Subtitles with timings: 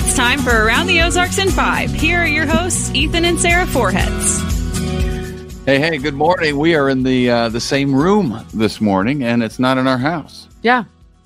[0.00, 1.90] It's time for Around the Ozarks in Five.
[1.90, 4.38] Here are your hosts, Ethan and Sarah Forhetz.
[5.66, 6.56] Hey, hey, good morning.
[6.56, 9.98] We are in the uh, the same room this morning, and it's not in our
[9.98, 10.46] house.
[10.62, 10.84] Yeah.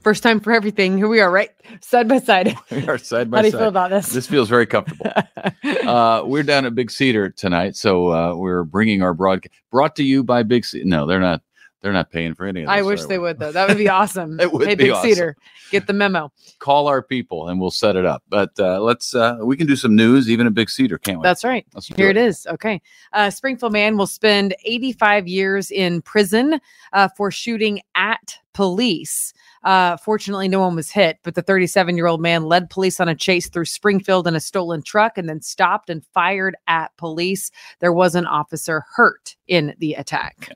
[0.00, 0.96] First time for everything.
[0.96, 1.50] Here we are, right?
[1.82, 2.56] Side by side.
[2.70, 3.36] We are side by side.
[3.36, 3.58] How do you side.
[3.58, 4.06] feel about this?
[4.06, 5.12] This feels very comfortable.
[5.86, 10.02] uh, we're down at Big Cedar tonight, so uh, we're bringing our broadcast brought to
[10.02, 10.86] you by Big Cedar.
[10.86, 11.42] No, they're not.
[11.84, 12.72] They're not paying for any of this.
[12.72, 13.52] I wish they would, though.
[13.52, 14.40] That would be awesome.
[14.40, 15.10] It would hey, be Big awesome.
[15.10, 15.36] Cedar,
[15.70, 16.32] get the memo.
[16.58, 18.22] Call our people, and we'll set it up.
[18.30, 19.14] But uh, let's.
[19.14, 21.24] Uh, we can do some news even at Big Cedar, can't we?
[21.24, 21.66] That's right.
[21.74, 22.46] Let's Here it is.
[22.46, 22.80] Okay.
[23.12, 26.58] Uh, Springfield man will spend 85 years in prison
[26.94, 29.34] uh, for shooting at police.
[29.62, 33.10] Uh, fortunately, no one was hit, but the 37 year old man led police on
[33.10, 37.50] a chase through Springfield in a stolen truck and then stopped and fired at police.
[37.80, 40.48] There was an officer hurt in the attack.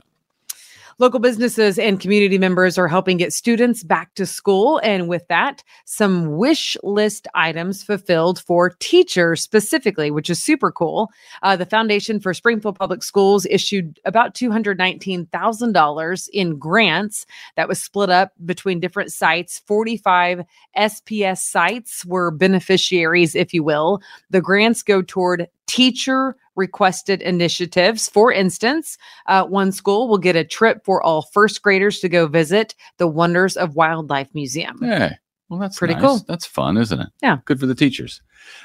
[1.01, 4.80] Local businesses and community members are helping get students back to school.
[4.83, 11.09] And with that, some wish list items fulfilled for teachers specifically, which is super cool.
[11.45, 18.10] Uh, the Foundation for Springfield Public Schools issued about $219,000 in grants that was split
[18.10, 19.60] up between different sites.
[19.69, 20.43] 45
[20.76, 24.02] SPS sites were beneficiaries, if you will.
[24.30, 28.09] The grants go toward teacher requested initiatives.
[28.09, 32.26] For instance, uh, one school will get a trip for all first graders to go
[32.26, 34.79] visit the Wonders of Wildlife Museum.
[34.82, 35.14] Yeah.
[35.48, 36.02] Well, that's Pretty nice.
[36.02, 36.24] cool.
[36.29, 37.09] That's fun, isn't it?
[37.23, 37.38] Yeah.
[37.46, 38.20] Good for the teachers.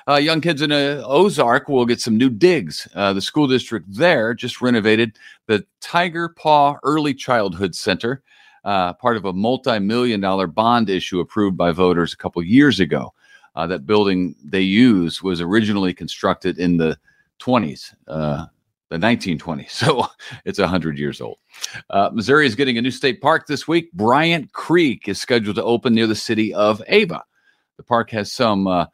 [0.07, 2.87] Uh, young kids in uh, Ozark will get some new digs.
[2.93, 8.21] Uh, the school district there just renovated the Tiger Paw Early Childhood Center,
[8.65, 13.13] uh, part of a multi-million dollar bond issue approved by voters a couple years ago.
[13.55, 16.97] Uh, that building they use was originally constructed in the
[17.41, 18.45] 20s, uh,
[18.89, 19.69] the 1920s.
[19.71, 20.05] So
[20.45, 21.37] it's 100 years old.
[21.89, 23.91] Uh, Missouri is getting a new state park this week.
[23.93, 27.23] Bryant Creek is scheduled to open near the city of Ava.
[27.77, 28.85] The park has some uh,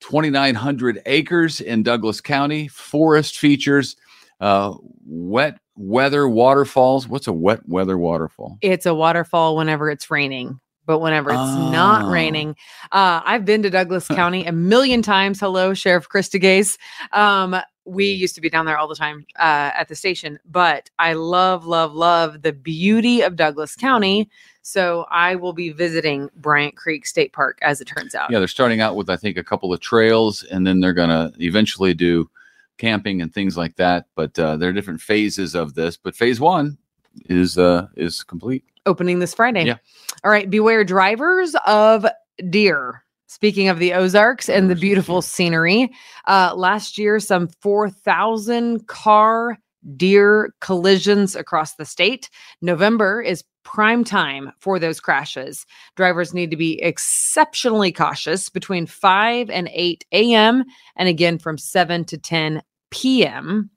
[0.00, 2.68] 2,900 acres in Douglas County.
[2.68, 3.96] Forest features
[4.40, 4.74] uh,
[5.06, 7.06] wet weather waterfalls.
[7.08, 8.58] What's a wet weather waterfall?
[8.62, 10.58] It's a waterfall whenever it's raining.
[10.84, 12.10] But whenever it's not Oh.
[12.10, 12.56] raining,
[12.90, 15.38] uh, I've been to Douglas County a million times.
[15.38, 16.76] Hello, Sheriff Chris Degase.
[17.12, 17.54] Um,
[17.84, 21.14] we used to be down there all the time uh, at the station, but I
[21.14, 24.30] love, love, love the beauty of Douglas County.
[24.62, 28.30] So I will be visiting Bryant Creek State Park as it turns out.
[28.30, 31.08] Yeah, they're starting out with I think a couple of trails, and then they're going
[31.08, 32.30] to eventually do
[32.78, 34.06] camping and things like that.
[34.14, 35.96] But uh, there are different phases of this.
[35.96, 36.78] But phase one
[37.26, 38.64] is uh, is complete.
[38.86, 39.64] opening this Friday.
[39.64, 39.78] Yeah.
[40.24, 40.48] All right.
[40.48, 42.06] Beware drivers of
[42.48, 43.04] deer.
[43.32, 45.90] Speaking of the Ozarks and the beautiful scenery,
[46.28, 49.58] uh, last year, some 4,000 car
[49.96, 52.28] deer collisions across the state.
[52.60, 55.64] November is prime time for those crashes.
[55.96, 60.62] Drivers need to be exceptionally cautious between 5 and 8 a.m.
[60.96, 62.60] and again from 7 to 10
[62.90, 63.70] p.m.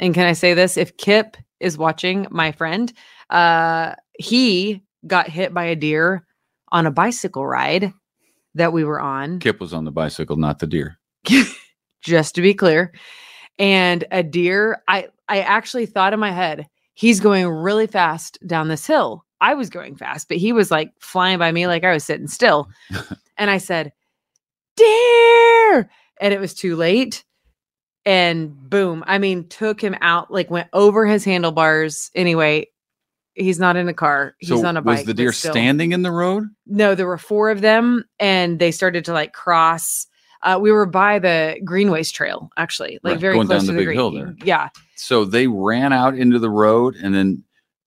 [0.00, 0.76] And can I say this?
[0.76, 2.92] If Kip is watching, my friend,
[3.30, 6.26] uh, he got hit by a deer
[6.70, 7.94] on a bicycle ride
[8.54, 10.98] that we were on, Kip was on the bicycle, not the deer.
[12.02, 12.92] just to be clear.
[13.58, 18.68] And a deer, I I actually thought in my head, he's going really fast down
[18.68, 19.24] this hill.
[19.40, 22.28] I was going fast, but he was like flying by me like I was sitting
[22.28, 22.68] still.
[23.38, 23.92] and I said,
[24.76, 25.90] Deer!
[26.20, 27.24] And it was too late.
[28.04, 32.10] And boom, I mean, took him out, like went over his handlebars.
[32.14, 32.68] Anyway,
[33.34, 34.34] he's not in a car.
[34.38, 34.98] He's so on a bike.
[34.98, 36.44] was the deer standing in the road?
[36.66, 40.06] No, there were four of them, and they started to like cross.
[40.42, 43.78] Uh, we were by the Greenways Trail, actually, like Right, very going close to the
[43.84, 44.34] big hill there.
[44.44, 47.44] Yeah, So they ran out into the road, and then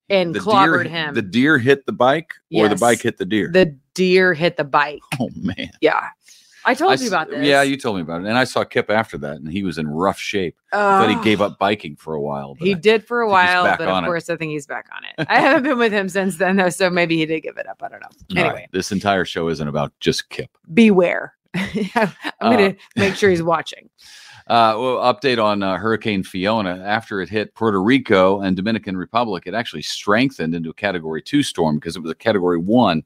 [0.09, 1.13] and the clobbered deer, him.
[1.15, 3.49] The deer hit the bike, or the bike hit the deer.
[3.51, 5.01] the deer hit the bike.
[5.19, 5.71] oh man!
[5.81, 6.09] Yeah,
[6.65, 7.45] I told I you about this.
[7.45, 9.77] Yeah, you told me about it, and I saw Kip after that, and he was
[9.77, 10.57] in rough shape.
[10.71, 12.55] But he gave up biking for a while.
[12.59, 14.05] He I- did for a while, but of it.
[14.07, 15.27] course, I think he's back on it.
[15.29, 17.81] I haven't been with him since then, though, so maybe he did give it up.
[17.83, 18.09] I don't know.
[18.41, 20.49] Anyway, right, this entire show isn't about just Kip.
[20.73, 21.35] beware.
[21.55, 23.89] I'm Uh, going to make sure he's watching.
[24.47, 26.79] Uh, well, update on uh, Hurricane Fiona.
[26.85, 31.41] After it hit Puerto Rico and Dominican Republic, it actually strengthened into a Category Two
[31.41, 33.01] storm because it was a Category One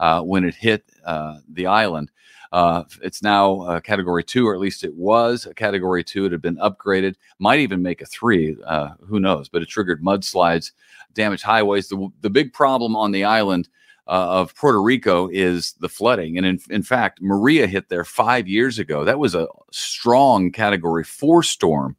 [0.00, 2.10] uh, when it hit uh, the island.
[2.52, 6.26] Uh, it's now a Category Two, or at least it was a Category Two.
[6.26, 8.56] It had been upgraded, might even make a three.
[8.66, 9.48] Uh, who knows?
[9.48, 10.72] But it triggered mudslides,
[11.14, 11.88] damaged highways.
[11.88, 13.68] The the big problem on the island
[14.06, 16.36] uh, of Puerto Rico is the flooding.
[16.36, 19.04] And in, in fact, Maria hit there five years ago.
[19.04, 21.96] That was a strong category four storm.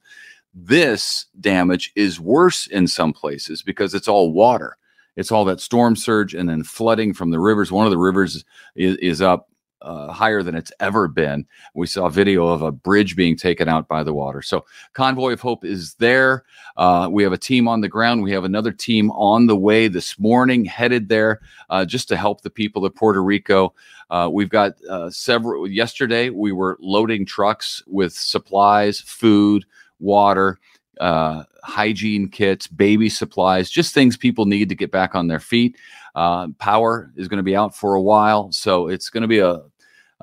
[0.54, 4.78] This damage is worse in some places because it's all water.
[5.16, 7.72] It's all that storm surge and then flooding from the rivers.
[7.72, 8.44] One of the rivers
[8.76, 9.50] is, is up
[9.84, 11.46] uh, higher than it's ever been.
[11.76, 14.42] We saw video of a bridge being taken out by the water.
[14.42, 16.46] So, Convoy of Hope is there.
[16.78, 18.24] Uh, we have a team on the ground.
[18.24, 22.42] We have another team on the way this morning, headed there uh, just to help
[22.42, 23.74] the people of Puerto Rico.
[24.10, 25.68] Uh, we've got uh, several.
[25.68, 29.66] Yesterday, we were loading trucks with supplies, food,
[30.00, 30.60] water
[31.00, 35.76] uh, hygiene kits, baby supplies, just things people need to get back on their feet.
[36.16, 39.40] Uh, power is going to be out for a while, so it's going to be
[39.40, 39.62] a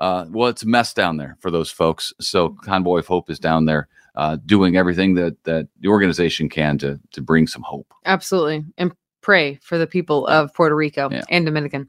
[0.01, 2.11] uh, well, it's a mess down there for those folks.
[2.19, 6.79] So Convoy of Hope is down there uh, doing everything that that the organization can
[6.79, 7.93] to to bring some hope.
[8.03, 8.65] Absolutely.
[8.77, 11.21] And pray for the people of Puerto Rico Yeah.
[11.29, 11.87] and Dominican.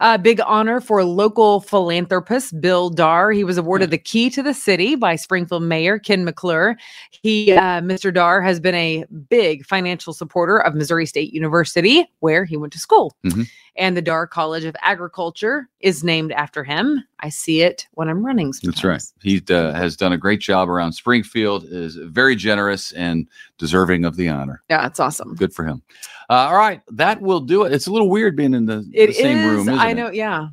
[0.00, 3.32] Uh, big honor for local philanthropist Bill Darr.
[3.34, 6.76] He was awarded the key to the city by Springfield Mayor Ken McClure.
[7.10, 8.12] He, uh, Mr.
[8.12, 12.78] Darr, has been a big financial supporter of Missouri State University, where he went to
[12.78, 13.14] school.
[13.24, 13.46] Mhm.
[13.76, 17.02] And the Darr College of Agriculture is named after him.
[17.20, 18.52] I see it when I'm running.
[18.62, 19.02] That's right.
[19.22, 21.64] He uh, has done a great job around Springfield.
[21.64, 23.26] Is very generous and
[23.58, 24.62] deserving of the honor.
[24.68, 25.34] Yeah, it's awesome.
[25.34, 25.82] Good for him.
[26.28, 27.72] Uh, all right, that will do it.
[27.72, 29.78] It's a little weird being in the, It the same is- room.
[29.78, 29.94] I it?
[29.94, 30.10] know.
[30.10, 30.48] Yeah.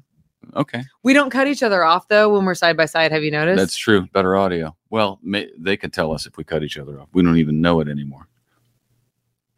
[0.56, 0.84] Okay.
[1.04, 3.12] We don't cut each other off though when we're side by side.
[3.12, 3.58] Have you noticed?
[3.58, 4.08] That's true.
[4.14, 4.76] Better audio.
[4.90, 7.10] Well, may, they could tell us if we cut each other off.
[7.14, 8.28] We don't even know it anymore.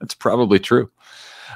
[0.00, 0.90] That's probably true.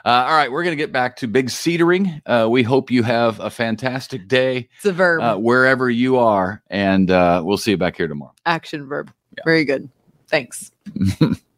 [0.04, 2.20] Uh, all right, we're going to get back to big cedering.
[2.26, 5.22] Uh, we hope you have a fantastic day it's a verb.
[5.22, 8.34] uh, wherever you are, and uh, we'll see you back here tomorrow.
[8.44, 9.10] action verb.
[9.46, 9.88] Very good.
[10.28, 10.70] Thanks.